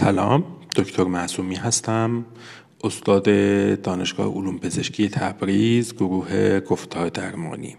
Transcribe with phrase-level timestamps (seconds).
[0.00, 0.44] سلام
[0.76, 2.24] دکتر معصومی هستم
[2.84, 3.24] استاد
[3.82, 7.76] دانشگاه علوم پزشکی تبریز گروه گفتار درمانی.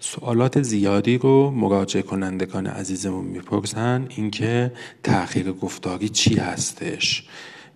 [0.00, 4.72] سوالات زیادی رو مراجع کنندگان عزیزمون می‌پرسن اینکه
[5.02, 7.28] تأخیر گفتاری چی هستش؟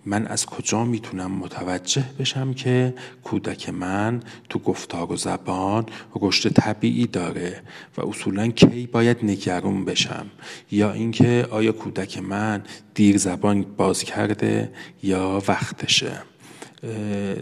[0.07, 2.95] من از کجا می‌تونم متوجه بشم که
[3.25, 5.87] کودک من تو گفتار و زبان
[6.21, 7.63] رشد طبیعی داره
[7.97, 10.27] و اصولا کی باید نگرون بشم؟
[10.71, 12.63] یا اینکه آیا کودک من
[12.95, 16.32] دیر زبان باز کرده یا وقتشه؟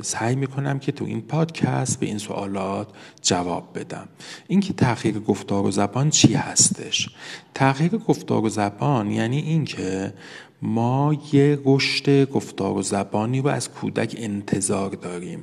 [0.03, 2.89] سعی می‌کنم که تو این پادکست به این سوالات
[3.23, 4.09] جواب بدم.
[4.49, 7.09] اینکه تغییر گفتار و زبان چی هستش؟
[7.55, 10.15] تغییر گفتار و زبان یعنی اینکه
[10.63, 15.43] ما یه رشد گفتار و زبانی رو از کودک انتظار داریم.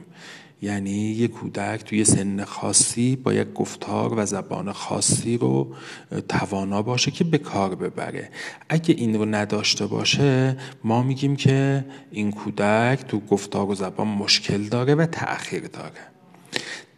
[0.62, 5.76] یعنی یه کودک توی سن خاصی باید گفتار و زبان خاصی رو
[6.30, 8.30] توانا باشه که به کار ببره.
[8.70, 14.64] اگه این رو نداشته باشه ما میگیم که این کودک تو گفتار و زبان مشکل
[14.64, 16.02] داره و تأخیر داره.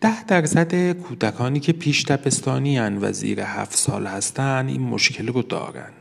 [0.02, 5.92] ده درصد کودکانی که پیش دبستانی و زیر هفت سال هستن این مشکل رو دارن.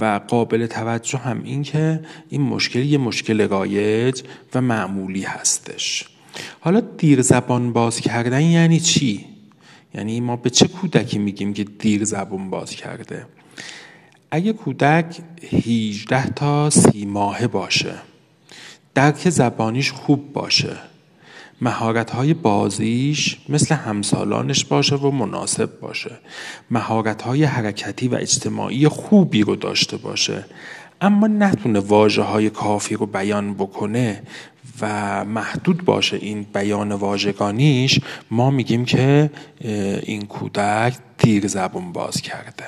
[0.00, 4.22] و قابل توجه هم این که این مشکل یه مشکل رایج
[4.54, 6.08] و معمولی هستش.
[6.60, 9.26] حالا دیر زبان باز کردن یعنی چی؟
[9.94, 13.26] یعنی ما به چه کودکی میگیم که دیر زبان باز کرده؟
[14.30, 15.20] اگه کودک
[15.66, 17.94] 18 تا سی ماهه باشه
[18.94, 20.76] درک زبانیش خوب باشه
[21.60, 26.18] مهارت های بازیش مثل همسالانش باشه و مناسب باشه
[26.70, 30.44] مهارت های حرکتی و اجتماعی خوبی رو داشته باشه
[31.00, 34.22] اما نتونه واجه های کافی رو بیان بکنه
[34.82, 38.00] و محدود باشه این بیان واژگانیش
[38.30, 39.30] ما میگیم که
[40.02, 42.64] این کودک دیر زبون باز کرده.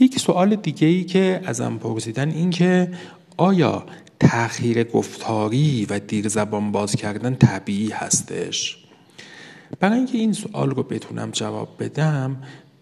[0.00, 2.90] یک سوال دیگه ای که ازم پرسیدن این که
[3.36, 3.86] آیا
[4.20, 8.78] تأخیر گفتاری و دیر زبان باز کردن طبیعی هستش؟
[9.80, 12.36] برای اینکه این سوال رو بتونم جواب بدم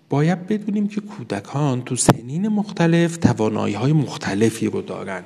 [0.08, 5.22] باید بدونیم که کودکان تو سنین مختلف توانایی های مختلفی رو دارن.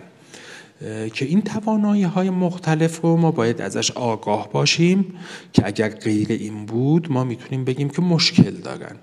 [1.13, 5.15] که این توانایی های مختلف رو ما باید ازش آگاه باشیم
[5.53, 8.97] که اگر غیر این بود ما می‌تونیم بگیم که مشکل دارن.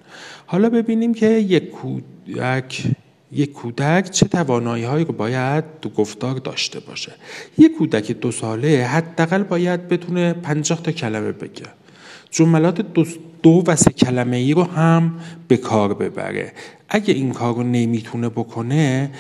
[0.46, 2.84] حالا ببینیم که یک کودک
[3.32, 7.12] یک کودک چه توانایی هایی رو باید تو گفتار داشته باشه.
[7.58, 11.66] یک کودک دو ساله حداقل باید بتونه پنجاه تا کلمه بگه.
[12.32, 13.06] جملات دو,
[13.44, 16.54] دو و سه کلمه ای رو هم به کار ببره.
[16.96, 19.12] اگه این کار رو نمی‌تونه بکنه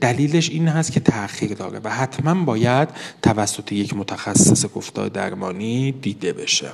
[0.00, 2.88] دلیلش این هست که تأخیر داره و حتما باید
[3.22, 6.66] توسط یک متخصص گفتار درمانی دیده بشه.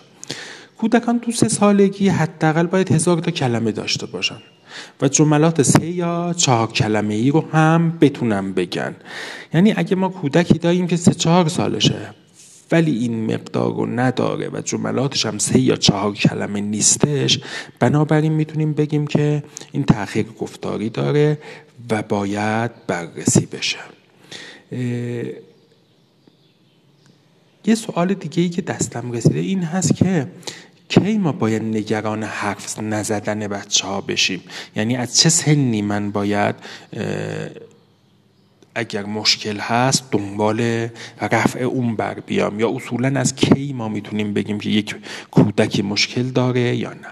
[0.78, 4.38] کودکان تو سه سالگی حداقل باید هزار تا کلمه داشته باشن
[5.02, 8.96] و جملات سه یا چهار کلمه ای رو هم بتونن بگن.
[9.54, 12.14] یعنی اگه ما کودکی داریم که سه چهار سالشه
[12.72, 17.40] ولی این مقدار رو نداره و جملاتش هم سه یا چهار کلمه نیستش.
[17.78, 21.38] بنابراین می‌تونیم بگیم که این تأخیر گفتاری داره
[21.90, 23.78] و باید بررسی بشه.
[27.64, 30.26] یه سوال دیگه ای که دستم رسیده این هست که
[30.88, 34.40] کی ما باید نگران حرف نزدن بچه ها بشیم؟
[34.76, 36.54] یعنی از چه سنی من باید
[38.74, 40.88] اگر مشکل هست دنبال
[41.20, 44.96] رفع اون بر بیام یا اصولا از کی ما می‌تونیم بگیم که یک
[45.30, 47.08] کودکی مشکل داره یا نه.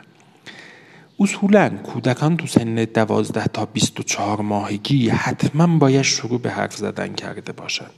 [1.20, 7.52] اصولا کودکان تو سن دوازده تا 24 ماهگی حتما باید شروع به حرف زدن کرده
[7.52, 7.90] باشند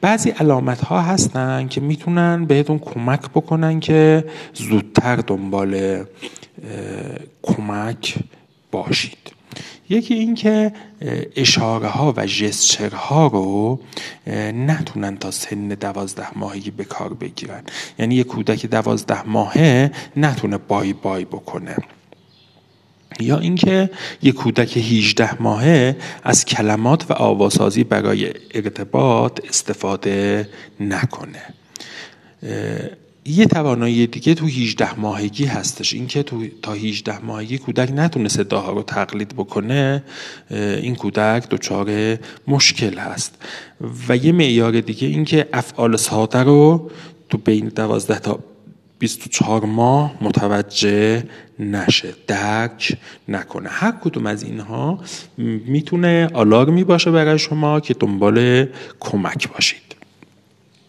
[0.00, 4.24] بعضی علامت ها هستن که می‌تونن بهتون کمک بکنن که
[4.54, 6.04] زودتر دنبال
[7.42, 8.16] کمک
[8.72, 9.33] باشید.
[9.88, 10.72] یکی این که
[11.36, 13.80] اشاره ها و جسچر ها رو
[14.52, 17.62] نتونن تا سن دوازده ماهگی به کار بگیرن.
[17.98, 21.76] یعنی یه کودک دوازده ماهه نتونه بای بای بکنه.
[23.20, 23.90] یا اینکه
[24.22, 30.48] یک کودک 18 ماهه از کلمات و آواسازی برای ارتباط استفاده
[30.80, 31.42] نکنه.
[33.26, 35.94] یه توانایی دیگه تو 18 ماهگی هستش.
[35.94, 40.02] اینکه تو تا 18 ماهگی کودک نتونه صداها رو تقلید بکنه
[40.50, 42.18] این کودک دچار
[42.48, 43.42] مشکل هست.
[44.08, 46.90] و یه معیار دیگه اینکه افعال ساده رو
[47.28, 48.38] تو بین 12 تا
[48.98, 51.24] 24 ماه متوجه
[51.58, 52.96] نشه درک
[53.28, 53.68] نکنه.
[53.68, 54.98] هر کدوم از اینها
[55.66, 58.66] می‌تونه آلارمی باشه برای شما که دنبال
[59.00, 59.93] کمک باشید.